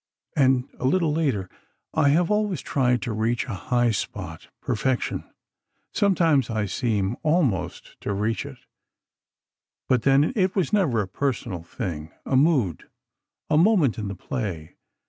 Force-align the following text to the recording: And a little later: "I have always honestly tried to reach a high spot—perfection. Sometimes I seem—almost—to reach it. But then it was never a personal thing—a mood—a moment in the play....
And 0.35 0.67
a 0.79 0.85
little 0.87 1.13
later: 1.13 1.47
"I 1.93 2.09
have 2.09 2.31
always 2.31 2.61
honestly 2.61 2.63
tried 2.63 3.01
to 3.03 3.13
reach 3.13 3.45
a 3.45 3.53
high 3.53 3.91
spot—perfection. 3.91 5.25
Sometimes 5.93 6.49
I 6.49 6.65
seem—almost—to 6.65 8.11
reach 8.11 8.43
it. 8.43 8.57
But 9.87 10.01
then 10.01 10.33
it 10.35 10.55
was 10.55 10.73
never 10.73 11.01
a 11.03 11.07
personal 11.07 11.61
thing—a 11.61 12.35
mood—a 12.35 13.57
moment 13.59 13.99
in 13.99 14.07
the 14.07 14.15
play.... 14.15 14.75